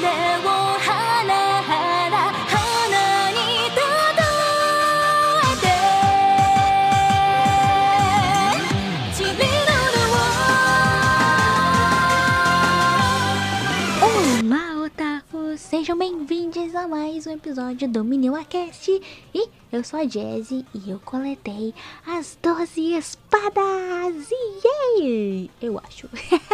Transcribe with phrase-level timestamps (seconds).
[0.00, 0.37] れを
[16.78, 19.02] a mais um episódio do Miniwacast
[19.34, 21.74] E eu sou a Jazzy e eu coletei
[22.06, 24.30] as 12 espadas
[24.64, 25.50] Yay!
[25.60, 26.08] Eu acho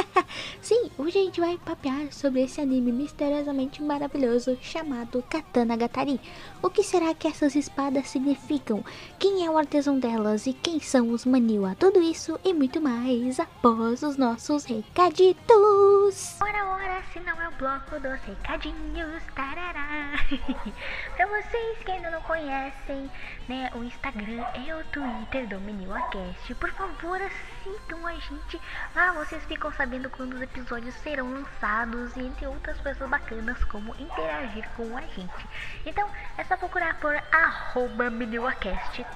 [0.62, 6.18] Sim, hoje a gente vai papear sobre esse anime misteriosamente maravilhoso chamado Katana Gatari
[6.62, 8.82] O que será que essas espadas significam?
[9.18, 11.76] Quem é o artesão delas e quem são os Maniwa?
[11.78, 17.52] Tudo isso e muito mais após os nossos recaditos Ora, ora, se não é o
[17.52, 19.22] bloco dos recadinhos
[19.54, 20.13] tarará.
[21.16, 23.10] Pra vocês que ainda não conhecem
[23.48, 27.20] né, o Instagram e o Twitter do MenilaCast, por favor
[27.64, 28.60] sigam a gente.
[28.94, 33.94] Lá vocês ficam sabendo quando os episódios serão lançados e entre outras coisas bacanas como
[33.98, 35.48] interagir com a gente.
[35.84, 38.04] Então é só procurar por arroba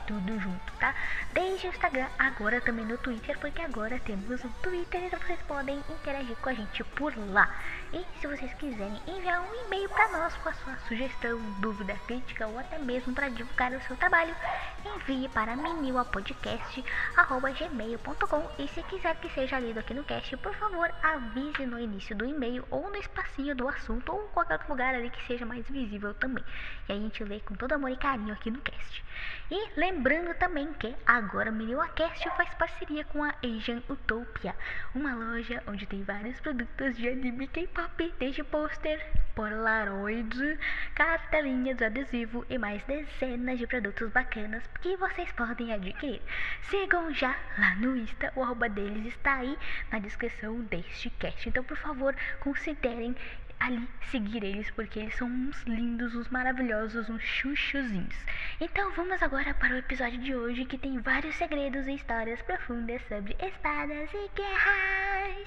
[0.06, 0.94] tudo junto, tá?
[1.32, 5.82] Desde o Instagram, agora também no Twitter, porque agora temos um Twitter, então vocês podem
[5.90, 7.50] interagir com a gente por lá.
[7.92, 12.46] E se vocês quiserem enviar um e-mail para nós com a sua sugestão, dúvida, crítica
[12.46, 14.34] ou até mesmo para divulgar o seu trabalho,
[14.84, 21.66] envie para meniuapodcast.gmail.com e se quiser que seja lido aqui no cast, por favor, avise
[21.66, 25.10] no início do e-mail ou no espacinho do assunto ou em qualquer outro lugar ali
[25.10, 26.44] que seja mais visível também.
[26.88, 29.04] E a gente lê com todo amor e carinho aqui no cast.
[29.50, 34.54] E lembrando também que agora o MeniuaCast faz parceria com a Asian Utopia,
[34.94, 39.02] uma loja onde tem vários produtos de anime K-pop, desde pôster,
[39.34, 40.58] polaroid,
[40.94, 46.20] cartelinhas, adesivo e mais dezenas de produtos bacanas que vocês podem adquirir.
[46.68, 49.56] Sigam já lá no Insta, o arroba deles está aí
[49.90, 51.48] na descrição deste cast.
[51.48, 53.16] Então, por favor, considerem
[53.60, 58.14] ali seguir eles porque eles são uns lindos, uns maravilhosos, uns chuchuzinhos.
[58.60, 63.00] Então vamos agora para o episódio de hoje que tem vários segredos e histórias profundas
[63.08, 65.46] sobre espadas e guerras.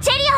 [0.00, 0.32] Serio!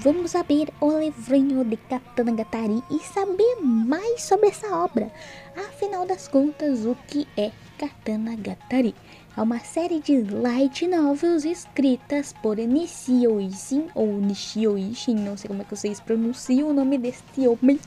[0.00, 5.10] Vamos abrir o livrinho de Katana Gatari e saber mais sobre essa obra.
[5.56, 8.94] Afinal das contas, o que é Katana Gatari?
[9.36, 15.48] É uma série de light novels escritas por Nishio Ishin ou Nishio Ishin, não sei
[15.48, 17.80] como é que vocês pronunciam o nome deste homem,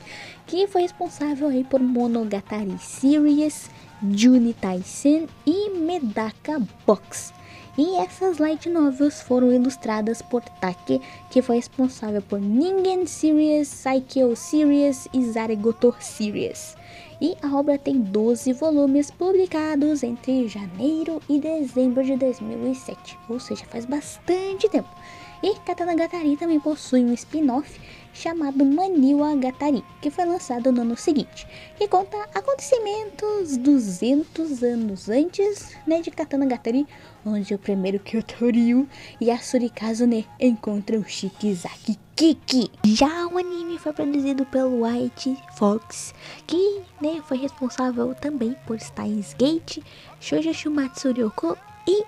[0.46, 3.70] que foi responsável aí por Monogatari Series,
[4.10, 7.32] Juni Taisen e Medaka Box.
[7.76, 11.00] E essas light novels foram ilustradas por Take,
[11.30, 16.76] que foi responsável por Ningen Series, Saikyo Series e Zaregoto Series.
[17.18, 23.64] E a obra tem 12 volumes publicados entre janeiro e dezembro de 2007, ou seja,
[23.64, 24.90] faz bastante tempo.
[25.42, 27.80] E Katana Gatari também possui um spin-off
[28.14, 35.74] chamado Maniwa Gatari, que foi lançado no ano seguinte, que conta acontecimentos 200 anos antes
[35.84, 36.86] né, de Katana Gatari,
[37.26, 38.88] onde o primeiro Kyotoryu
[39.20, 42.70] e a Surikazune encontram Shikizaki Kiki.
[42.84, 46.14] Já o anime foi produzido pelo White Fox,
[46.46, 49.78] que né, foi responsável também por Steins Gate,
[50.20, 51.58] Shoujo Shumatsu Ryoko
[51.88, 52.04] e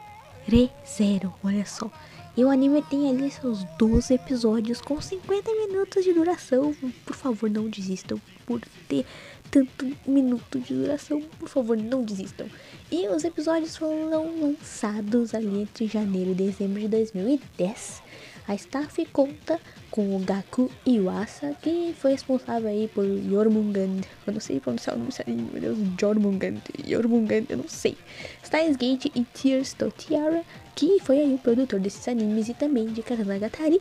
[0.46, 1.90] ReZero, olha só.
[2.36, 6.74] E o anime tem ali seus 12 episódios com 50 minutos de duração.
[7.06, 9.06] Por favor, não desistam por ter
[9.52, 11.22] tanto minuto de duração.
[11.38, 12.48] Por favor, não desistam.
[12.90, 18.02] E os episódios foram lançados ali entre janeiro e dezembro de 2010.
[18.46, 19.58] A Staff conta
[19.90, 24.02] com o Gaku Iwasa, que foi responsável aí por Yormungand.
[24.26, 27.96] Eu não sei pronunciar o nome certinho, meu Deus, Jormungand, Yormungand, eu não sei.
[28.44, 30.44] Steins Gate e Tears to Tiara,
[30.74, 33.80] que foi aí o produtor desses animes e também de Katanagatari.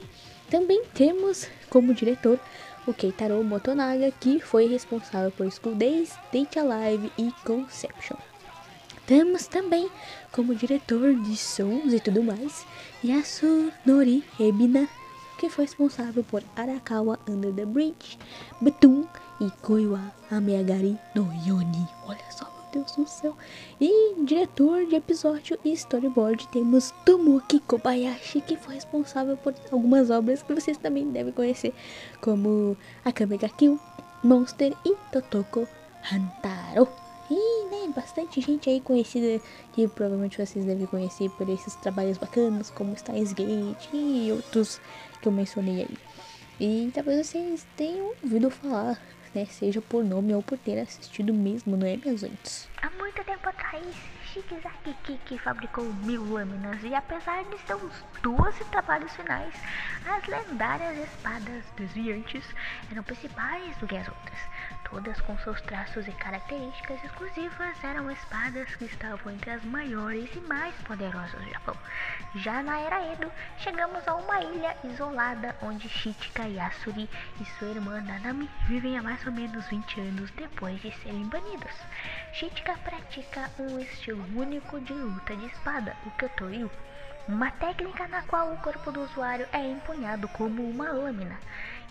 [0.49, 2.39] Também temos como diretor
[2.85, 8.17] o Keitaro Motonaga, que foi responsável por School Days, Date Alive e Conception.
[9.05, 9.89] Temos também
[10.31, 12.65] como diretor de sons e tudo mais
[13.03, 14.87] Yasunori Ebina,
[15.37, 18.17] que foi responsável por Arakawa Under the Bridge,
[18.61, 19.05] Betum
[19.41, 19.99] e Koiwa
[20.31, 21.85] Ameagari no Yoni.
[22.05, 23.37] Olha só, Deus do céu.
[23.79, 30.41] E diretor de episódio e storyboard temos Tomoki Kobayashi, que foi responsável por algumas obras
[30.41, 31.73] que vocês também devem conhecer,
[32.19, 32.75] como
[33.05, 33.79] Akame ga Kill,
[34.23, 35.67] Monster e Totoko
[36.11, 36.87] Hantaro.
[37.29, 39.41] E, né, bastante gente aí conhecida
[39.71, 44.81] que provavelmente vocês devem conhecer por esses trabalhos bacanas, como Steins Gate e outros
[45.21, 45.97] que eu mencionei aí.
[46.59, 48.99] E talvez vocês tenham ouvido falar
[49.33, 52.69] né, seja por nome ou por ter assistido mesmo, não é, meus antes?
[52.81, 53.95] Há muito tempo atrás,
[54.25, 59.53] Shikizaki Kiki fabricou mil lâminas e apesar de seus 12 trabalhos finais,
[60.05, 62.43] as lendárias espadas desviantes
[62.91, 64.39] eram principais do que as outras.
[64.93, 70.39] Todas com seus traços e características exclusivas eram espadas que estavam entre as maiores e
[70.41, 71.75] mais poderosas do Japão.
[72.35, 77.09] Já na era Edo, chegamos a uma ilha isolada onde Shichika Yasuri
[77.41, 81.73] e sua irmã Nanami vivem há mais ou menos 20 anos depois de serem banidos.
[82.33, 86.69] Shichika pratica um estilo único de luta de espada, o Kyotoryu,
[87.27, 91.39] uma técnica na qual o corpo do usuário é empunhado como uma lâmina.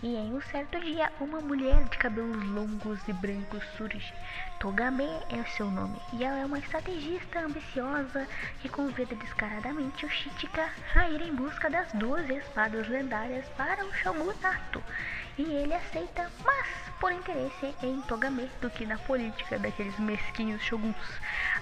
[0.03, 4.13] E em um certo dia, uma mulher de cabelos longos e brancos surge.
[4.59, 8.27] Togame é o seu nome, e ela é uma estrategista ambiciosa
[8.61, 13.93] que convida descaradamente o Shichika a ir em busca das duas espadas lendárias para o
[13.93, 14.83] shogunato.
[15.37, 16.67] E ele aceita, mas
[16.99, 20.95] por interesse em Togame do que na política daqueles mesquinhos shoguns.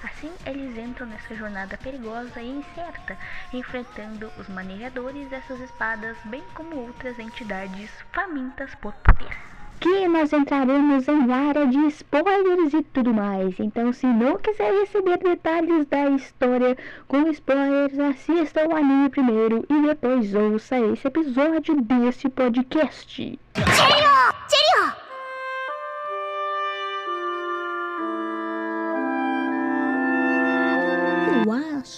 [0.03, 3.17] Assim, eles entram nessa jornada perigosa e incerta,
[3.53, 9.50] enfrentando os manejadores dessas espadas, bem como outras entidades famintas por poder.
[9.81, 13.59] Que nós entraremos em área de spoilers e tudo mais.
[13.59, 19.81] Então, se não quiser receber detalhes da história com spoilers, assista o anime primeiro e
[19.81, 23.11] depois ouça esse episódio desse podcast.
[23.15, 24.11] Cheerio!
[24.47, 25.00] Cheerio!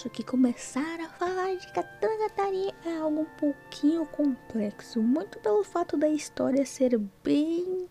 [0.04, 5.96] Acho que começar a falar de Katanagatari é algo um pouquinho complexo, muito pelo fato
[5.96, 7.88] da história ser bem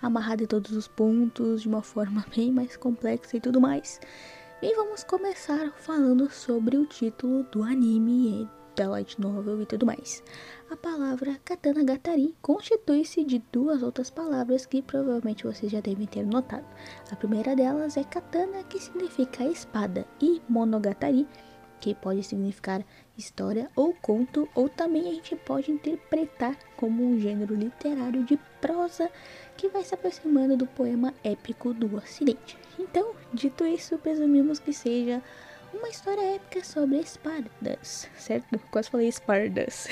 [0.00, 3.98] amarrada em todos os pontos, de uma forma bem mais complexa e tudo mais.
[4.62, 10.22] E vamos começar falando sobre o título do anime da light novel e tudo mais.
[10.70, 16.24] A palavra Katana Gatari constitui-se de duas outras palavras que provavelmente vocês já devem ter
[16.24, 16.66] notado.
[17.10, 21.26] A primeira delas é Katana, que significa espada, e Monogatari,
[21.80, 22.84] que pode significar
[23.16, 29.10] história ou conto, ou também a gente pode interpretar como um gênero literário de prosa
[29.56, 32.58] que vai se aproximando do poema épico do Ocidente.
[32.78, 35.22] Então, dito isso, presumimos que seja
[35.72, 38.58] uma história épica sobre espadas, certo?
[38.70, 39.88] Quase falei espardas.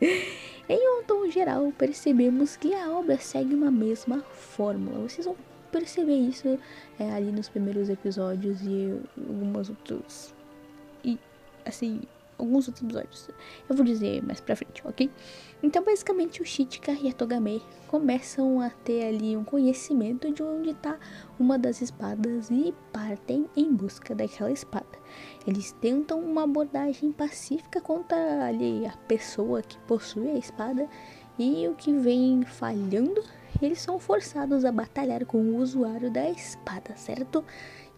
[0.68, 5.08] em um tom geral, percebemos que a obra segue uma mesma fórmula.
[5.08, 5.36] Vocês vão
[5.70, 6.58] perceber isso
[6.98, 10.35] é, ali nos primeiros episódios e algumas outros.
[11.66, 12.00] Assim,
[12.38, 13.28] alguns outros episódios.
[13.68, 15.10] Eu vou dizer mais pra frente, ok?
[15.62, 20.70] Então, basicamente, o Shichika e a Togame começam a ter ali um conhecimento de onde
[20.70, 20.98] está
[21.38, 24.86] uma das espadas e partem em busca daquela espada.
[25.46, 30.88] Eles tentam uma abordagem pacífica contra ali a pessoa que possui a espada
[31.38, 33.22] e o que vem falhando,
[33.60, 37.44] eles são forçados a batalhar com o usuário da espada, certo?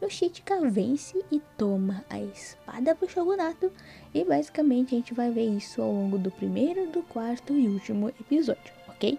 [0.01, 3.73] Yoshitsika vence e toma a espada pro Shogunato
[4.15, 8.09] e basicamente a gente vai ver isso ao longo do primeiro, do quarto e último
[8.09, 9.19] episódio, ok?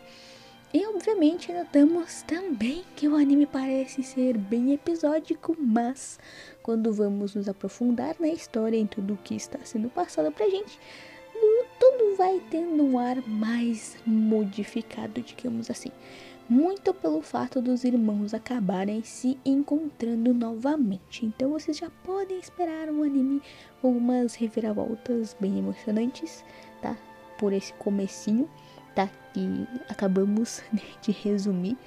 [0.73, 6.19] E obviamente notamos também que o anime parece ser bem episódico, mas
[6.61, 10.79] quando vamos nos aprofundar na história em tudo o que está sendo passado pra gente,
[11.79, 15.91] tudo vai tendo um ar mais modificado, digamos assim
[16.50, 21.24] muito pelo fato dos irmãos acabarem se encontrando novamente.
[21.24, 23.40] Então vocês já podem esperar um anime
[23.80, 26.44] com umas reviravoltas bem emocionantes,
[26.82, 26.98] tá?
[27.38, 28.50] Por esse comecinho,
[28.96, 29.08] tá?
[29.32, 30.63] Que acabamos
[31.03, 31.77] de resumir.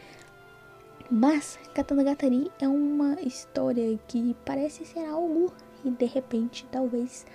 [1.11, 5.53] Mas Katana Gatari é uma história que parece ser algo
[5.85, 7.27] e de repente talvez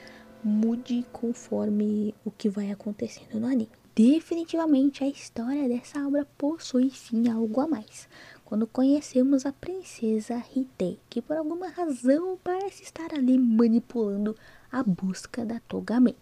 [0.42, 3.70] mude conforme o que vai acontecendo no anime.
[3.98, 8.08] Definitivamente a história dessa obra possui sim algo a mais.
[8.46, 14.36] Quando conhecemos a princesa Hite, que por alguma razão parece estar ali manipulando
[14.72, 16.16] a busca da Togame.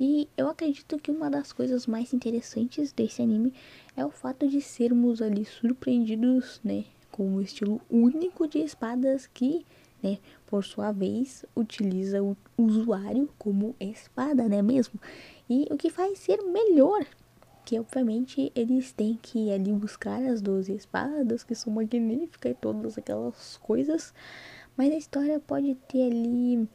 [0.00, 3.52] E eu acredito que uma das coisas mais interessantes desse anime
[3.94, 9.66] é o fato de sermos ali surpreendidos, né, com um estilo único de espadas que,
[10.02, 14.98] né, por sua vez, utiliza o usuário como espada, né mesmo?
[15.50, 17.04] E o que faz ser melhor,
[17.64, 22.54] que obviamente eles têm que ir ali buscar as 12 espadas, que são magníficas e
[22.54, 24.14] todas aquelas coisas.
[24.76, 26.68] Mas a história pode ter ali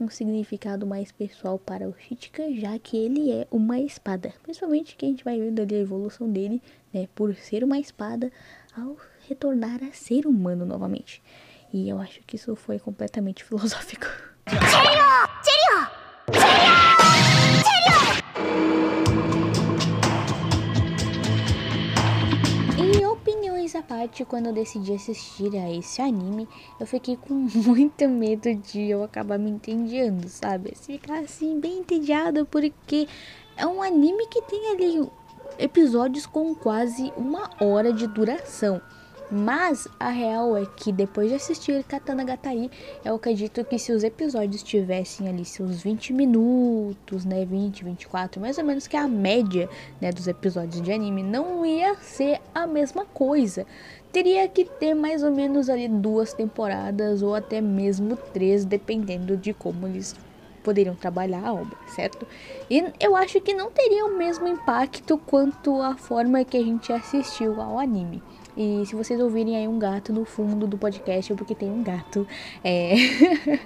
[0.00, 4.32] um significado mais pessoal para o Shichika, já que ele é uma espada.
[4.42, 8.32] Principalmente que a gente vai vendo ali a evolução dele, né, por ser uma espada,
[8.74, 8.96] ao
[9.28, 11.22] retornar a ser humano novamente.
[11.70, 14.06] E eu acho que isso foi completamente filosófico.
[24.02, 29.02] Verdade, quando eu decidi assistir a esse anime, eu fiquei com muito medo de eu
[29.02, 30.74] acabar me entediando, sabe?
[30.74, 33.08] Ficar assim, bem entediada, porque
[33.56, 35.10] é um anime que tem ali
[35.58, 38.80] episódios com quase uma hora de duração.
[39.34, 42.70] Mas a real é que depois de assistir Katana Gatari,
[43.02, 48.58] eu acredito que se os episódios tivessem ali seus 20 minutos, né, 20, 24, mais
[48.58, 53.06] ou menos que a média, né, dos episódios de anime, não ia ser a mesma
[53.06, 53.66] coisa.
[54.12, 59.54] Teria que ter mais ou menos ali duas temporadas ou até mesmo três, dependendo de
[59.54, 60.14] como eles
[60.62, 62.26] poderiam trabalhar a obra, certo?
[62.68, 66.92] E eu acho que não teria o mesmo impacto quanto a forma que a gente
[66.92, 68.22] assistiu ao anime.
[68.56, 71.82] E se vocês ouvirem aí um gato no fundo do podcast, é porque tem um
[71.82, 72.26] gato.
[72.62, 72.94] É.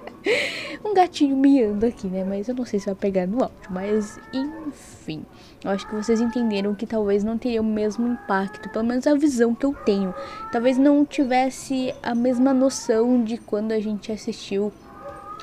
[0.83, 2.23] um gatinho miando aqui, né?
[2.23, 3.57] Mas eu não sei se vai pegar no áudio.
[3.69, 5.25] Mas, enfim.
[5.63, 8.69] Eu acho que vocês entenderam que talvez não teria o mesmo impacto.
[8.69, 10.13] Pelo menos a visão que eu tenho.
[10.51, 14.71] Talvez não tivesse a mesma noção de quando a gente assistiu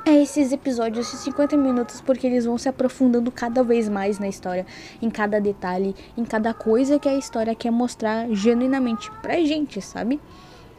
[0.07, 4.29] a esses episódios de 50 minutos, porque eles vão se aprofundando cada vez mais na
[4.29, 4.67] história,
[5.01, 10.21] em cada detalhe, em cada coisa que a história quer mostrar genuinamente pra gente, sabe?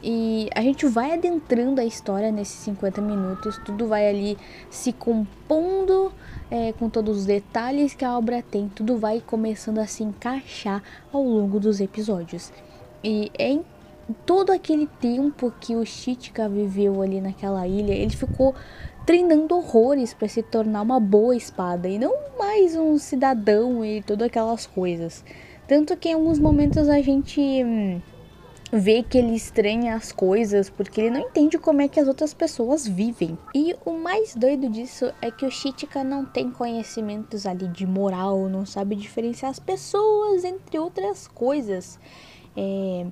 [0.04, 4.38] E a gente vai adentrando a história nesses 50 minutos, tudo vai ali
[4.70, 6.12] se compondo
[6.52, 10.84] é, com todos os detalhes que a obra tem, tudo vai começando a se encaixar
[11.12, 12.54] ao longo dos episódios.
[13.04, 13.66] E é em
[14.26, 18.54] todo aquele tempo que o Chitika viveu ali naquela ilha, ele ficou
[19.06, 24.28] treinando horrores para se tornar uma boa espada e não mais um cidadão e todas
[24.28, 25.24] aquelas coisas.
[25.68, 28.02] Tanto que em alguns momentos a gente hum,
[28.72, 32.34] vê que ele estranha as coisas porque ele não entende como é que as outras
[32.34, 33.38] pessoas vivem.
[33.54, 38.50] E o mais doido disso é que o Chitika não tem conhecimentos ali de moral,
[38.50, 42.00] não sabe diferenciar as pessoas entre outras coisas.
[42.58, 43.06] É,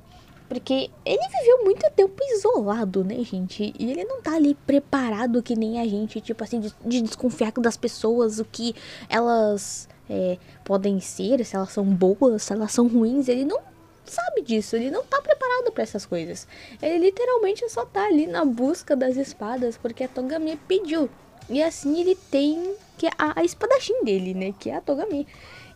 [0.53, 3.73] porque ele viveu muito tempo isolado, né, gente?
[3.79, 7.51] E ele não tá ali preparado que nem a gente, tipo assim, de, de desconfiar
[7.53, 8.75] das pessoas, o que
[9.09, 13.27] elas é, podem ser, se elas são boas, se elas são ruins.
[13.27, 13.59] Ele não
[14.05, 16.47] sabe disso, ele não tá preparado para essas coisas.
[16.79, 21.09] Ele literalmente só tá ali na busca das espadas porque a Togami pediu.
[21.49, 25.25] E assim ele tem que a, a espadachim dele, né, que é a Togami.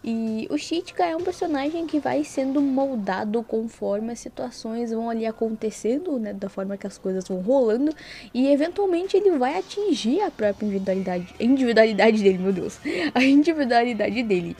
[0.10, 5.26] E o Chitika é um personagem que vai sendo moldado conforme as situações vão ali
[5.26, 7.94] acontecendo, né, da forma que as coisas vão rolando,
[8.34, 12.80] e eventualmente ele vai atingir a própria individualidade, individualidade dele, meu Deus,
[13.14, 14.56] a individualidade dele.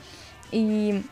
[0.52, 1.02] E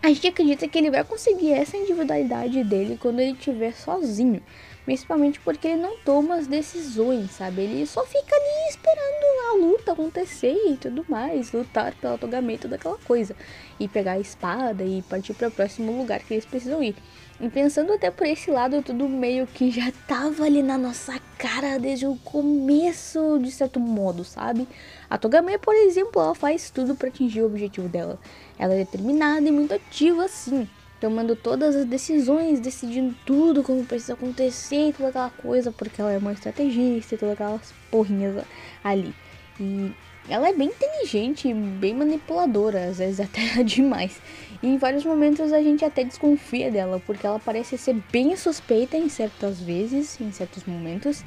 [0.00, 4.40] a gente acredita que ele vai conseguir essa individualidade dele quando ele estiver sozinho.
[4.84, 7.62] Principalmente porque ele não toma as decisões, sabe?
[7.62, 12.98] Ele só fica ali esperando a luta acontecer e tudo mais, lutar pelo atogamento daquela
[12.98, 13.34] coisa.
[13.80, 16.94] E pegar a espada e partir para o próximo lugar que eles precisam ir.
[17.40, 21.78] E pensando até por esse lado, tudo meio que já tava ali na nossa cara
[21.78, 24.68] desde o começo, de certo modo, sabe?
[25.08, 28.20] A Togame, por exemplo, ela faz tudo para atingir o objetivo dela.
[28.58, 30.68] Ela é determinada e muito ativa, assim
[31.04, 36.10] tomando todas as decisões, decidindo tudo como precisa acontecer e toda aquela coisa, porque ela
[36.10, 38.42] é uma estrategista e todas aquelas porrinhas
[38.82, 39.14] ali.
[39.60, 39.92] E
[40.30, 44.18] ela é bem inteligente, bem manipuladora, às vezes até demais.
[44.62, 48.96] E em vários momentos a gente até desconfia dela, porque ela parece ser bem suspeita
[48.96, 51.22] em certas vezes, em certos momentos.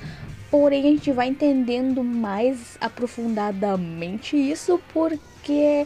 [0.50, 5.86] Porém, a gente vai entendendo mais aprofundadamente isso porque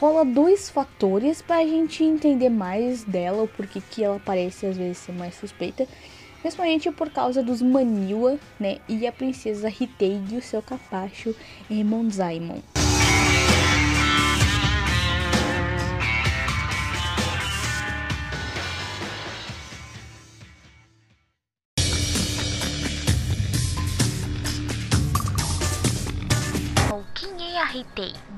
[0.00, 4.76] rola dois fatores para a gente entender mais dela, o porquê que ela parece às
[4.76, 5.86] vezes ser mais suspeita.
[6.40, 8.78] Principalmente por causa dos Maniwa, né?
[8.88, 11.34] E a princesa Hitei e o seu capacho
[11.68, 12.60] Monzaimon.
[12.60, 12.75] Hitei,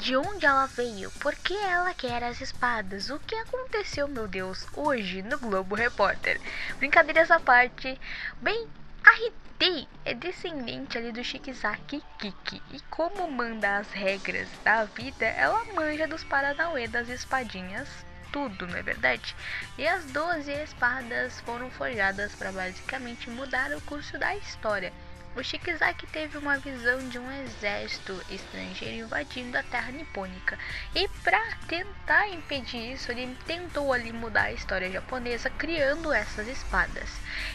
[0.08, 4.66] de onde ela veio, por que ela quer as espadas, o que aconteceu, meu Deus,
[4.74, 6.40] hoje no Globo Repórter.
[6.78, 8.00] Brincadeiras à parte,
[8.40, 8.66] bem,
[9.04, 15.26] a Hitei é descendente ali do Shikizaki Kiki e como manda as regras da vida,
[15.26, 17.86] ela manja dos Paranauê das espadinhas
[18.32, 19.36] tudo, não é verdade?
[19.76, 24.90] E as 12 espadas foram forjadas para basicamente mudar o curso da história.
[25.36, 30.58] O Shikizaki teve uma visão de um exército estrangeiro invadindo a terra nipônica.
[30.94, 37.08] E para tentar impedir isso, ele tentou ali mudar a história japonesa criando essas espadas.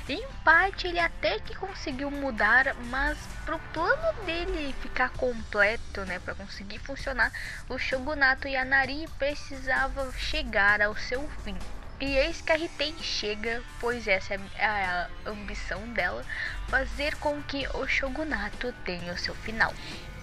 [0.08, 6.36] Em parte ele até que conseguiu mudar, mas pro plano dele ficar completo, né, para
[6.36, 7.32] conseguir funcionar,
[7.68, 11.58] o shogunato Yanari precisava chegar ao seu fim.
[12.06, 16.22] E eis que a Riten chega, pois essa é a ambição dela,
[16.68, 19.74] fazer com que o shogunato tenha o seu final.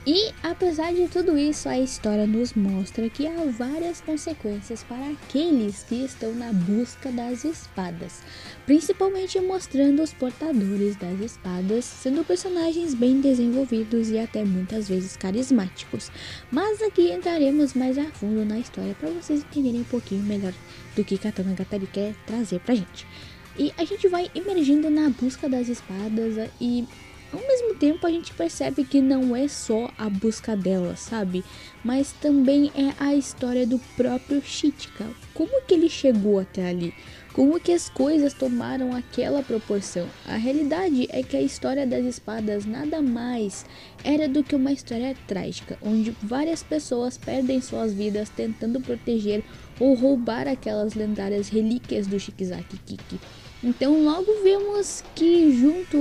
[0.07, 5.83] E apesar de tudo isso, a história nos mostra que há várias consequências para aqueles
[5.83, 8.23] que estão na busca das espadas,
[8.65, 16.11] principalmente mostrando os portadores das espadas sendo personagens bem desenvolvidos e até muitas vezes carismáticos.
[16.51, 20.55] Mas aqui entraremos mais a fundo na história para vocês entenderem um pouquinho melhor
[21.01, 23.07] do que Katana Gatari quer trazer pra gente.
[23.59, 26.87] E a gente vai emergindo na busca das espadas e
[27.33, 31.43] ao mesmo tempo a gente percebe que não é só a busca dela, sabe?
[31.83, 35.07] Mas também é a história do próprio Chitika.
[35.33, 36.95] Como que ele chegou até ali?
[37.33, 40.09] Como que as coisas tomaram aquela proporção?
[40.27, 43.65] A realidade é que a história das espadas nada mais
[44.03, 49.45] era do que uma história trágica, onde várias pessoas perdem suas vidas tentando proteger
[49.79, 53.21] ou roubar aquelas lendárias relíquias do Shikizaki Kiki.
[53.63, 55.99] Então logo vemos que junto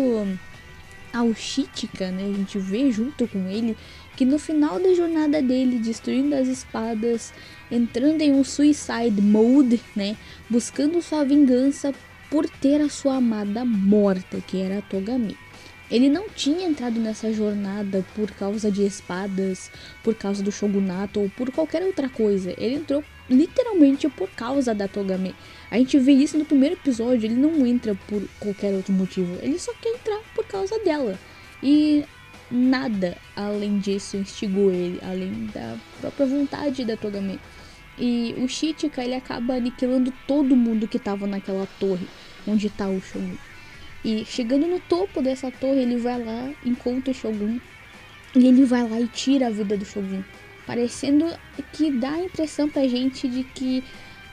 [1.13, 2.23] ao Chitika, né?
[2.23, 3.77] A gente vê junto com ele
[4.15, 7.33] que no final da jornada dele, destruindo as espadas,
[7.71, 10.17] entrando em um suicide mode, né?
[10.49, 11.93] Buscando sua vingança
[12.29, 15.37] por ter a sua amada morta, que era a Togami.
[15.89, 19.71] Ele não tinha entrado nessa jornada por causa de espadas,
[20.03, 22.53] por causa do shogunato ou por qualquer outra coisa.
[22.57, 25.35] Ele entrou literalmente por causa da Togami.
[25.71, 29.57] A gente vê isso no primeiro episódio, ele não entra por qualquer outro motivo, ele
[29.57, 31.17] só quer entrar por causa dela.
[31.61, 32.05] E
[32.51, 37.39] nada além disso instigou ele, além da própria vontade da Togami.
[37.97, 42.07] E o Shichika ele acaba aniquilando todo mundo que estava naquela torre
[42.47, 43.35] onde está o Shogun.
[44.03, 47.59] E chegando no topo dessa torre, ele vai lá, encontra o Shogun.
[48.35, 50.23] E ele vai lá e tira a vida do Shogun.
[50.65, 51.25] Parecendo
[51.73, 53.83] que dá a impressão pra gente de que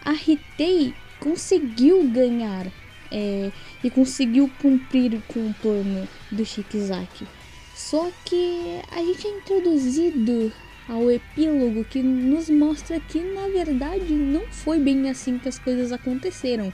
[0.04, 2.66] a Hitei conseguiu ganhar
[3.10, 3.50] é,
[3.82, 7.26] e conseguiu cumprir com o plano do Shikizaki.
[7.76, 10.50] Só que a gente é introduzido
[10.88, 15.92] ao epílogo que nos mostra que na verdade não foi bem assim que as coisas
[15.92, 16.72] aconteceram.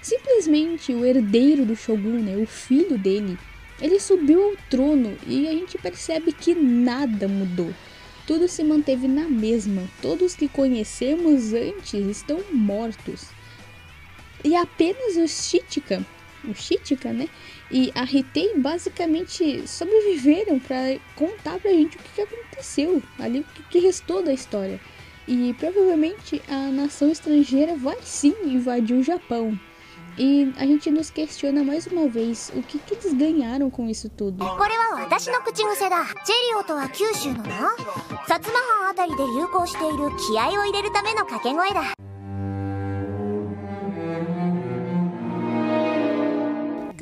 [0.00, 3.36] Simplesmente o herdeiro do Shogun, né, o filho dele,
[3.80, 7.74] ele subiu ao trono e a gente percebe que nada mudou.
[8.24, 9.82] Tudo se manteve na mesma.
[10.00, 13.26] Todos que conhecemos antes estão mortos.
[14.44, 16.06] E apenas o Shichika,
[16.44, 17.28] o Shichika, né?
[17.70, 23.78] E a Hitei basicamente sobreviveram para contar pra gente o que, aconteceu ali, o que
[23.78, 24.80] restou da história.
[25.26, 29.58] E provavelmente a nação estrangeira vai sim invadir o Japão.
[30.16, 34.08] E a gente nos questiona mais uma vez o que, que eles ganharam com isso
[34.08, 34.44] tudo.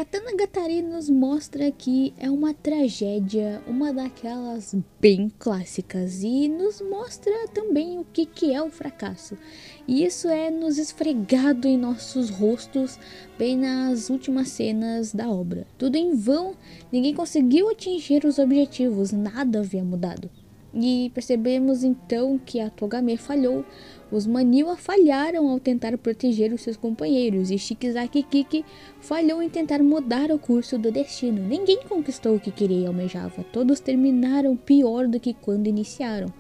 [0.03, 7.33] Katana Gatari nos mostra que é uma tragédia, uma daquelas bem clássicas, e nos mostra
[7.55, 9.39] também o que, que é o fracasso.
[9.87, 12.99] E isso é nos esfregado em nossos rostos
[13.39, 15.69] bem nas últimas cenas da obra.
[15.79, 16.57] Tudo em vão,
[16.91, 20.29] ninguém conseguiu atingir os objetivos, nada havia mudado.
[20.75, 23.65] E percebemos então que a Togame falhou,
[24.13, 28.63] os Maniwa falharam ao tentar proteger os seus companheiros e Shikizaki Kiki
[29.01, 31.43] falhou em tentar mudar o curso do destino.
[31.43, 36.33] Ninguém conquistou o que queria e almejava, todos terminaram pior do que quando iniciaram.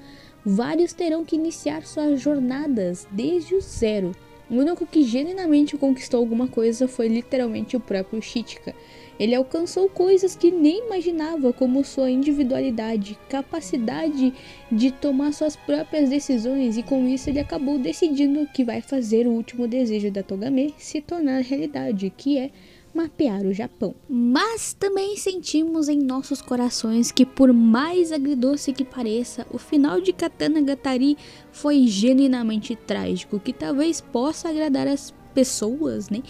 [0.44, 4.12] Vários terão que iniciar suas jornadas desde o zero.
[4.50, 8.74] O único que genuinamente conquistou alguma coisa foi literalmente o próprio Shichika.
[9.22, 14.34] Ele alcançou coisas que nem imaginava, como sua individualidade, capacidade
[14.70, 19.30] de tomar suas próprias decisões, e com isso ele acabou decidindo que vai fazer o
[19.30, 22.50] último desejo da Togame se tornar realidade, que é
[22.92, 23.94] mapear o Japão.
[24.08, 30.12] Mas também sentimos em nossos corações que, por mais agridoce que pareça, o final de
[30.12, 31.16] Katana Gatari
[31.52, 36.24] foi genuinamente trágico, que talvez possa agradar as pessoas, né?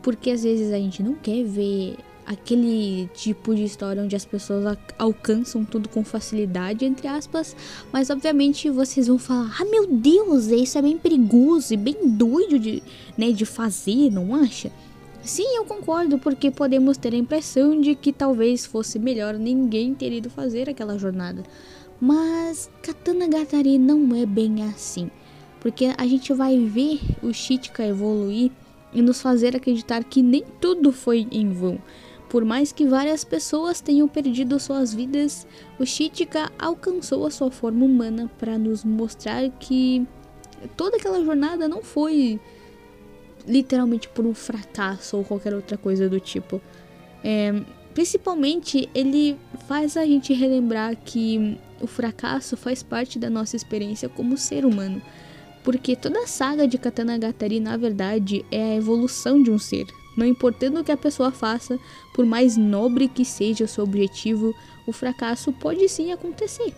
[0.00, 1.96] Porque às vezes a gente não quer ver
[2.28, 7.56] aquele tipo de história onde as pessoas alcançam tudo com facilidade, entre aspas,
[7.90, 12.58] mas obviamente vocês vão falar: "Ah, meu Deus, isso é bem perigoso e bem doido
[12.58, 12.82] de,
[13.16, 14.70] né, de fazer, não acha?"
[15.22, 20.12] Sim, eu concordo, porque podemos ter a impressão de que talvez fosse melhor ninguém ter
[20.12, 21.42] ido fazer aquela jornada.
[22.00, 25.10] Mas Katana Gatari não é bem assim,
[25.60, 28.50] porque a gente vai ver o Shichika evoluir
[28.92, 31.78] e nos fazer acreditar que nem tudo foi em vão.
[32.28, 35.46] Por mais que várias pessoas tenham perdido suas vidas,
[35.78, 40.06] o Chitika alcançou a sua forma humana para nos mostrar que
[40.76, 42.38] toda aquela jornada não foi
[43.46, 46.60] literalmente por um fracasso ou qualquer outra coisa do tipo.
[47.24, 47.62] É,
[47.94, 49.36] principalmente, ele
[49.66, 55.00] faz a gente relembrar que o fracasso faz parte da nossa experiência como ser humano.
[55.64, 59.86] Porque toda a saga de Katanagatari, na verdade, é a evolução de um ser.
[60.18, 61.78] Não importando o que a pessoa faça,
[62.12, 64.52] por mais nobre que seja o seu objetivo,
[64.84, 66.74] o fracasso pode sim acontecer.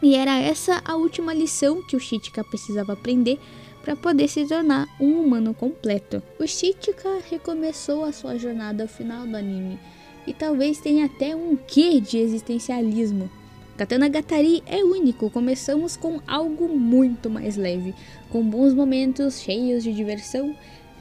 [0.00, 3.40] E era essa a última lição que o Shichika precisava aprender
[3.82, 6.22] para poder se tornar um humano completo.
[6.38, 9.76] O Shichika recomeçou a sua jornada ao final do anime,
[10.24, 13.28] e talvez tenha até um quê de existencialismo.
[13.76, 17.96] Katana Gatari é único, começamos com algo muito mais leve,
[18.30, 20.54] com bons momentos cheios de diversão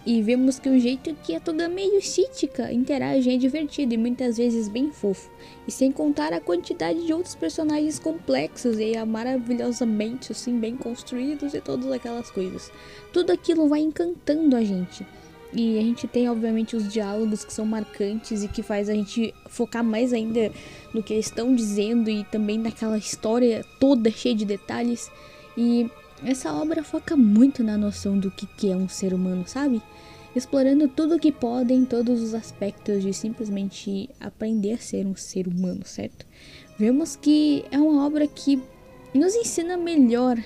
[0.10, 3.98] e vemos que o jeito que a Togame e o Shichika interagem é divertido e
[3.98, 5.30] muitas vezes bem fofo.
[5.68, 11.62] E sem contar a quantidade de outros personagens complexos e maravilhosamente assim bem construídos e
[11.62, 12.72] todas aquelas coisas.
[13.14, 15.06] Tudo aquilo vai encantando a gente.
[15.54, 19.32] E a gente tem, obviamente, os diálogos que são marcantes e que faz a gente
[19.48, 20.52] focar mais ainda
[20.92, 25.12] no que eles estão dizendo e também naquela história toda cheia de detalhes.
[25.56, 25.88] E
[26.26, 29.80] essa obra foca muito na noção do que é um ser humano, sabe?
[30.40, 35.50] Explorando tudo o que podem, todos os aspectos de simplesmente aprender a ser um ser
[35.50, 36.26] humano, certo?
[36.78, 38.58] Vemos que é uma obra que
[39.14, 40.42] nos ensina melhor.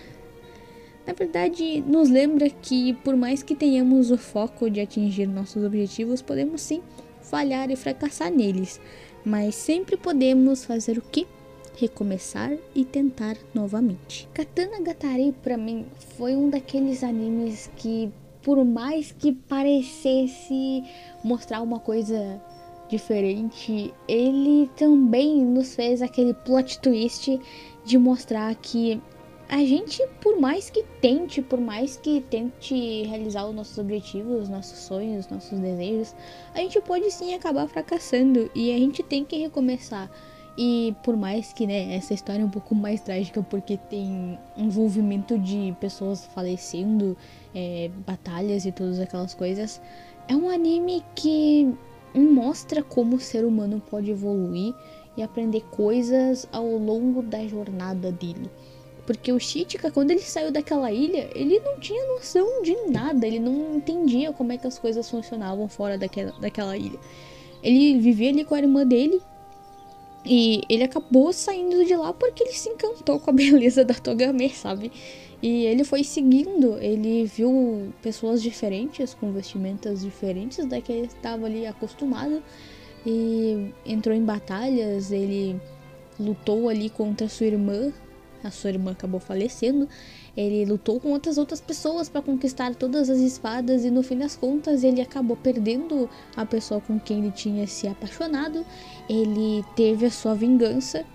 [1.06, 6.24] Na verdade, nos lembra que por mais que tenhamos o foco de atingir nossos objetivos,
[6.24, 6.82] podemos sim
[7.22, 8.82] falhar e fracassar neles,
[9.24, 11.28] mas sempre podemos fazer o que?
[11.76, 14.30] recomeçar e tentar novamente.
[14.32, 18.12] Katana Gatari para mim foi um daqueles animes que
[18.44, 20.84] por mais que parecesse
[21.24, 22.42] mostrar uma coisa
[22.90, 27.40] diferente, ele também nos fez aquele plot twist
[27.86, 29.02] de mostrar que
[29.50, 34.80] a gente, por mais que tente, por mais que tente realizar os nossos objetivos, nossos
[34.80, 36.16] sonhos, nossos desejos,
[36.54, 40.10] a gente pode sim acabar fracassando e a gente tem que recomeçar.
[40.58, 45.38] E por mais que né, essa história é um pouco mais trágica porque tem envolvimento
[45.38, 47.18] de pessoas falecendo,
[47.54, 49.82] é, batalhas e todas aquelas coisas,
[50.28, 51.74] é um anime que
[52.14, 54.74] mostra como o ser humano pode evoluir
[55.18, 58.50] e aprender coisas ao longo da jornada dele.
[59.06, 63.40] Porque o Chitika, quando ele saiu daquela ilha, ele não tinha noção de nada, ele
[63.40, 66.98] não entendia como é que as coisas funcionavam fora daquela, daquela ilha.
[67.62, 69.22] Ele vivia ali com a irmã dele
[70.26, 74.50] e ele acabou saindo de lá porque ele se encantou com a beleza da Togame,
[74.50, 74.92] sabe?
[75.44, 81.48] E ele foi seguindo, ele viu pessoas diferentes, com vestimentas diferentes da que ele estava
[81.48, 82.42] ali acostumado.
[83.06, 85.60] E entrou em batalhas, ele
[86.18, 87.92] lutou ali contra sua irmã.
[88.42, 89.90] A sua irmã acabou falecendo.
[90.36, 94.38] Ele lutou com outras outras pessoas para conquistar todas as espadas e no fim das
[94.38, 98.66] contas ele acabou perdendo a pessoa com quem ele tinha se apaixonado.
[99.10, 101.06] Ele teve a sua vingança.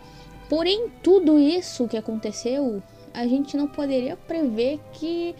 [0.50, 2.82] Porém, tudo isso que aconteceu,
[3.18, 5.34] a gente não poderia prever que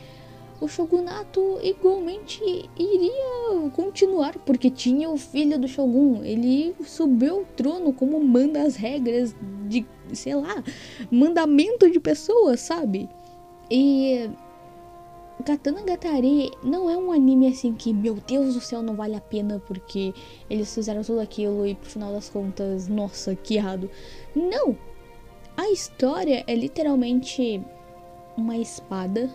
[0.61, 2.43] o shogunato igualmente
[2.77, 6.25] iria continuar, porque tinha o filho do shogun.
[6.25, 9.33] Ele subiu ao trono como manda as regras
[9.69, 10.65] de, sei lá,
[11.09, 13.09] mandamento de pessoas, sabe?
[13.71, 14.29] E
[15.47, 19.21] Katana Gatari não é um anime assim que, meu Deus do céu, não vale a
[19.21, 20.13] pena porque
[20.51, 23.89] eles fizeram tudo aquilo e pro final das contas, nossa, que errado.
[24.35, 24.88] Não!
[25.59, 27.61] A história é literalmente
[28.37, 29.29] uma espada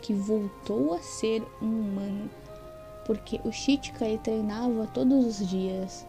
[0.00, 2.30] que voltou a ser um humano.
[3.04, 6.06] Porque o Shichika ele treinava todos os dias.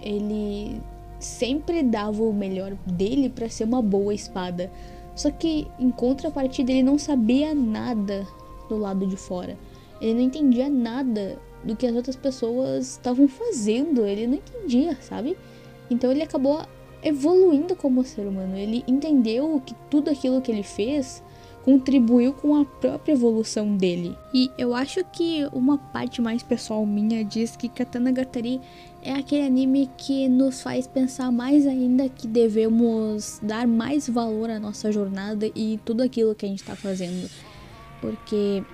[0.00, 0.80] Ele
[1.18, 4.70] sempre dava o melhor dele para ser uma boa espada.
[5.16, 8.24] Só que em contrapartida ele não sabia nada
[8.68, 9.58] do lado de fora.
[10.00, 14.06] Ele não entendia nada do que as outras pessoas estavam fazendo.
[14.06, 15.36] Ele não entendia, sabe?
[15.90, 16.62] Então ele acabou
[17.02, 18.56] evoluindo como ser humano.
[18.56, 21.22] Ele entendeu que tudo aquilo que ele fez
[21.64, 24.16] contribuiu com a própria evolução dele.
[24.34, 28.60] E eu acho que uma parte mais pessoal minha diz que Katana Gatari
[29.02, 34.58] é aquele anime que nos faz pensar mais ainda que devemos dar mais valor à
[34.58, 37.28] nossa jornada e tudo aquilo que a gente está fazendo.
[38.00, 38.64] Porque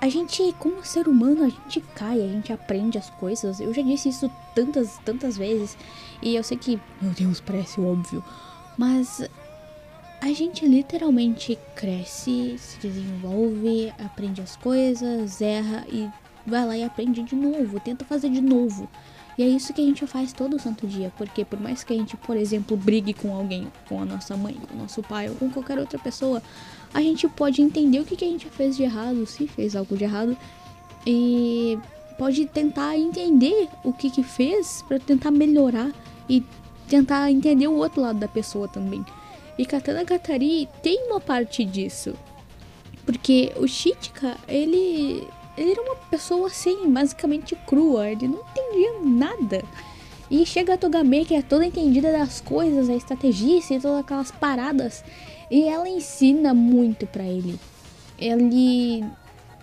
[0.00, 3.60] a gente, como ser humano, a gente cai, a gente aprende as coisas.
[3.60, 5.76] Eu já disse isso tantas, tantas vezes.
[6.22, 8.24] E eu sei que, meu Deus, parece óbvio.
[8.78, 9.22] Mas
[10.22, 16.08] a gente literalmente cresce, se desenvolve, aprende as coisas, erra e
[16.46, 18.88] vai lá e aprende de novo, tenta fazer de novo.
[19.38, 21.96] E é isso que a gente faz todo santo dia, porque por mais que a
[21.96, 25.34] gente, por exemplo, brigue com alguém, com a nossa mãe, com o nosso pai ou
[25.34, 26.42] com qualquer outra pessoa,
[26.92, 29.96] a gente pode entender o que, que a gente fez de errado, se fez algo
[29.96, 30.36] de errado,
[31.06, 31.78] e
[32.18, 35.90] pode tentar entender o que que fez para tentar melhorar
[36.28, 36.42] e
[36.88, 39.04] tentar entender o outro lado da pessoa também.
[39.56, 42.14] E Katana Gatari tem uma parte disso.
[43.06, 45.26] Porque o Shichika, ele
[45.56, 49.62] ele era uma pessoa assim, basicamente crua, ele não entendia nada.
[50.30, 54.30] E chega a Togame, que é toda entendida das coisas, a estratégia e todas aquelas
[54.30, 55.02] paradas,
[55.50, 57.58] e ela ensina muito para ele.
[58.16, 59.04] Ele,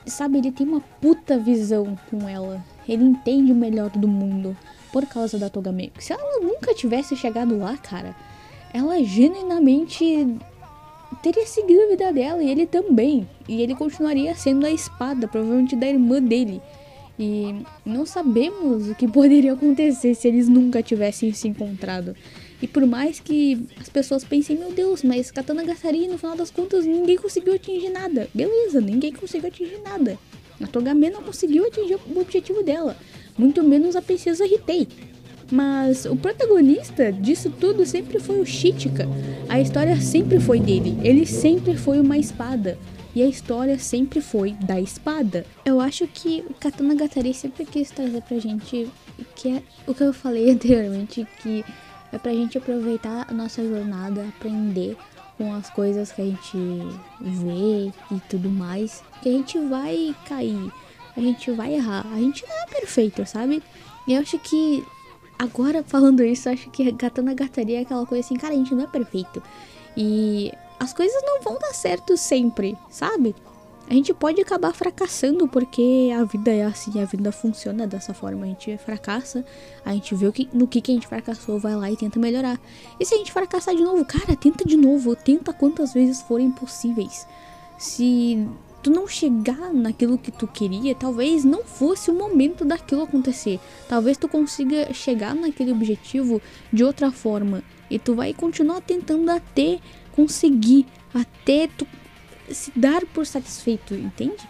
[0.05, 2.61] sabe, ele tem uma puta visão com ela.
[2.87, 4.57] Ele entende o melhor do mundo
[4.91, 5.93] por causa da Togame.
[5.99, 8.13] Se ela nunca tivesse chegado lá, cara,
[8.73, 10.27] ela genuinamente
[11.21, 13.27] teria seguido a vida dela e ele também.
[13.47, 16.61] E ele continuaria sendo a espada, provavelmente da irmã dele.
[17.19, 22.15] E não sabemos o que poderia acontecer se eles nunca tivessem se encontrado.
[22.61, 26.51] E por mais que as pessoas pensem, meu Deus, mas Katana Gatari, no final das
[26.51, 28.27] contas, ninguém conseguiu atingir nada.
[28.33, 30.17] Beleza, ninguém conseguiu atingir nada.
[30.61, 32.97] A Togame não conseguiu atingir o objetivo dela.
[33.37, 34.87] Muito menos a princesa Ritei.
[35.51, 39.07] Mas o protagonista disso tudo sempre foi o Shichika.
[39.47, 40.97] A história sempre foi dele.
[41.03, 42.77] Ele sempre foi uma espada.
[43.15, 45.45] E a história sempre foi da espada.
[45.65, 48.89] Eu acho que o Katana Gatari sempre quis trazer pra gente
[49.35, 51.65] que é o que eu falei anteriormente, que
[52.11, 54.97] é pra gente aproveitar a nossa jornada, aprender
[55.37, 56.57] com as coisas que a gente
[57.21, 59.03] vê e tudo mais.
[59.21, 60.71] Que a gente vai cair,
[61.15, 63.61] a gente vai errar, a gente não é perfeito, sabe?
[64.07, 64.85] E eu acho que
[65.37, 68.83] agora falando isso, acho que Katana Gataria é aquela coisa assim, cara, a gente não
[68.83, 69.41] é perfeito.
[69.95, 73.35] E as coisas não vão dar certo sempre, sabe?
[73.89, 78.43] A gente pode acabar fracassando porque a vida é assim, a vida funciona dessa forma.
[78.43, 79.45] A gente fracassa,
[79.85, 82.19] a gente vê o que, no que, que a gente fracassou, vai lá e tenta
[82.19, 82.59] melhorar.
[82.99, 86.51] E se a gente fracassar de novo, cara, tenta de novo, tenta quantas vezes forem
[86.51, 87.25] possíveis.
[87.77, 88.45] Se
[88.83, 93.57] tu não chegar naquilo que tu queria, talvez não fosse o momento daquilo acontecer.
[93.87, 96.41] Talvez tu consiga chegar naquele objetivo
[96.73, 97.63] de outra forma.
[97.89, 99.79] E tu vai continuar tentando até
[100.17, 101.87] conseguir, até tu
[102.51, 104.49] se dar por satisfeito, entende?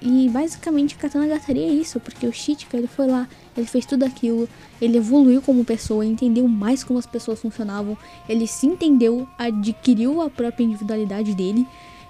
[0.00, 4.04] E basicamente Katana Gataria é isso, porque o Shichika ele foi lá, ele fez tudo
[4.04, 4.48] aquilo,
[4.80, 7.96] ele evoluiu como pessoa, entendeu mais como as pessoas funcionavam,
[8.28, 11.66] ele se entendeu, adquiriu a própria individualidade dele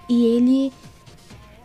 [0.09, 0.73] e ele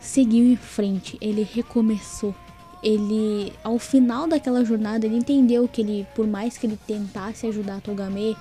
[0.00, 2.34] seguiu em frente, ele recomeçou.
[2.82, 7.80] Ele, ao final daquela jornada, ele entendeu que ele, por mais que ele tentasse ajudar
[7.80, 8.36] Togame,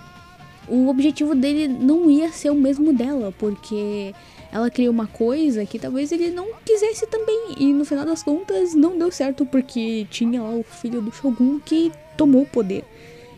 [0.68, 4.14] o objetivo dele não ia ser o mesmo dela, porque
[4.52, 7.56] ela criou uma coisa que talvez ele não quisesse também.
[7.58, 11.60] E no final das contas não deu certo porque tinha lá o filho do Shogun
[11.60, 12.84] que tomou o poder.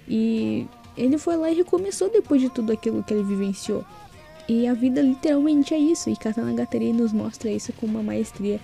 [0.07, 0.65] E
[0.97, 3.83] ele foi lá e recomeçou depois de tudo aquilo que ele vivenciou.
[4.47, 6.09] E a vida literalmente é isso.
[6.09, 8.59] E Katana Gatari nos mostra isso com uma maestria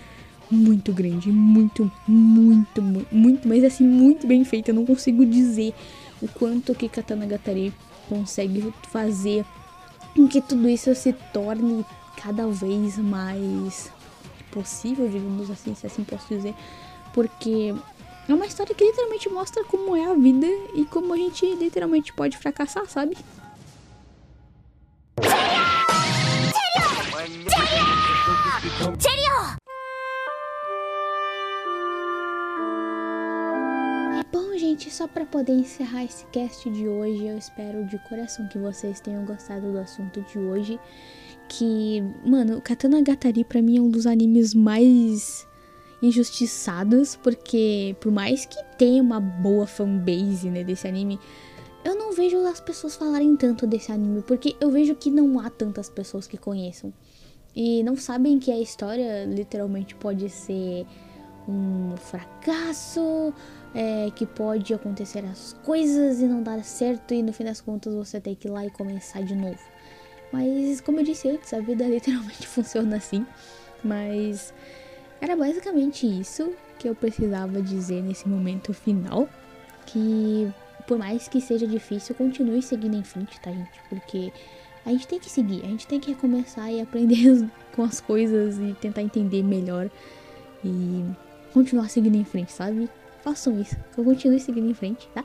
[0.50, 4.70] muito grande, muito, muito, muito, muito, mas assim, muito bem feita.
[4.70, 5.72] Eu não consigo dizer
[6.20, 7.72] o quanto que Katana Gatari
[8.08, 9.44] consegue fazer
[10.14, 11.84] com que tudo isso se torne
[12.16, 13.90] cada vez mais
[14.50, 16.54] possível, digamos assim, se assim posso dizer,
[17.12, 17.74] porque
[18.28, 22.12] é uma história que literalmente mostra como é a vida e como a gente literalmente
[22.12, 23.16] pode fracassar, sabe?
[35.16, 39.72] Para poder encerrar esse cast de hoje, eu espero de coração que vocês tenham gostado
[39.72, 40.78] do assunto de hoje.
[41.48, 45.48] Que, mano, Katana Gatari para mim é um dos animes mais
[46.02, 51.18] injustiçados, porque por mais que tenha uma boa fanbase, né, desse anime,
[51.82, 55.48] eu não vejo as pessoas falarem tanto desse anime, porque eu vejo que não há
[55.48, 56.92] tantas pessoas que conheçam.
[57.54, 60.86] E não sabem que a história literalmente pode ser
[61.48, 63.32] um fracasso,
[63.76, 67.92] é, que pode acontecer as coisas e não dar certo, e no fim das contas
[67.92, 69.60] você tem que ir lá e começar de novo.
[70.32, 73.26] Mas, como eu disse antes, a vida literalmente funciona assim.
[73.84, 74.54] Mas
[75.20, 79.28] era basicamente isso que eu precisava dizer nesse momento final.
[79.84, 80.50] Que
[80.86, 83.78] por mais que seja difícil, continue seguindo em frente, tá, gente?
[83.90, 84.32] Porque
[84.86, 88.58] a gente tem que seguir, a gente tem que recomeçar e aprender com as coisas
[88.58, 89.90] e tentar entender melhor
[90.64, 91.04] e
[91.52, 92.88] continuar seguindo em frente, sabe?
[93.26, 95.24] Façam isso, que eu continue seguindo em frente, tá?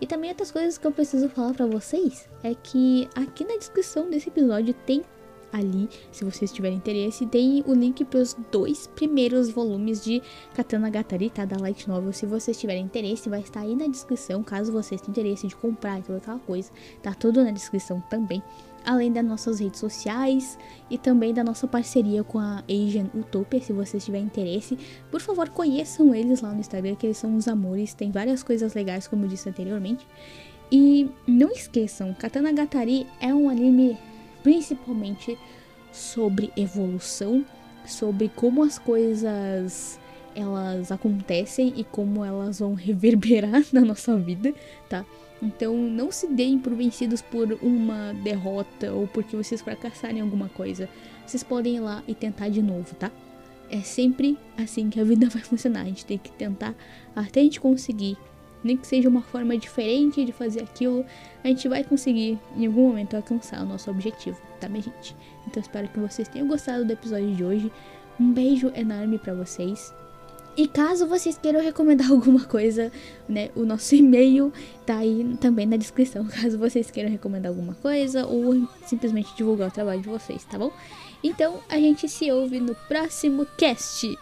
[0.00, 4.10] E também outras coisas que eu preciso falar para vocês é que aqui na descrição
[4.10, 5.04] desse episódio tem
[5.52, 10.20] ali, se vocês tiverem interesse, tem o link para os dois primeiros volumes de
[10.56, 11.44] Katana Gatari, tá?
[11.44, 12.12] Da Light Novel.
[12.12, 15.98] Se vocês tiverem interesse, vai estar aí na descrição, caso vocês tenham interesse de comprar
[15.98, 16.72] aquela coisa.
[17.00, 18.42] Tá tudo na descrição também.
[18.86, 20.56] Além das nossas redes sociais
[20.88, 24.78] e também da nossa parceria com a Asian Utopia, se vocês tiverem interesse.
[25.10, 28.72] Por favor, conheçam eles lá no Instagram, que eles são os amores, tem várias coisas
[28.74, 30.06] legais, como eu disse anteriormente.
[30.70, 33.98] E não esqueçam, Katana Gatari é um anime
[34.42, 35.36] principalmente
[35.92, 37.44] sobre evolução,
[37.84, 39.98] sobre como as coisas
[40.36, 44.54] elas acontecem e como elas vão reverberar na nossa vida,
[44.88, 45.04] tá?
[45.42, 50.48] Então não se deem por vencidos por uma derrota ou porque vocês fracassaram em alguma
[50.48, 50.88] coisa.
[51.26, 53.10] Vocês podem ir lá e tentar de novo, tá?
[53.68, 55.82] É sempre assim que a vida vai funcionar.
[55.82, 56.74] A gente tem que tentar
[57.14, 58.16] até a gente conseguir.
[58.64, 61.04] Nem que seja uma forma diferente de fazer aquilo,
[61.44, 65.14] a gente vai conseguir em algum momento alcançar o nosso objetivo, tá, minha gente?
[65.46, 67.72] Então espero que vocês tenham gostado do episódio de hoje.
[68.18, 69.94] Um beijo enorme para vocês.
[70.56, 72.90] E caso vocês queiram recomendar alguma coisa,
[73.28, 74.52] né, o nosso e-mail
[74.86, 79.70] tá aí também na descrição, caso vocês queiram recomendar alguma coisa ou simplesmente divulgar o
[79.70, 80.72] trabalho de vocês, tá bom?
[81.22, 84.16] Então a gente se ouve no próximo cast.